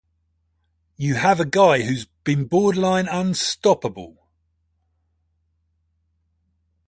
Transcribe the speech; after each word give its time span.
You 0.95 1.13
have 1.13 1.39
a 1.39 1.45
guy 1.45 1.83
who's 1.83 2.05
been 2.23 2.45
borderline 2.45 3.07
unstoppable. 3.07 4.15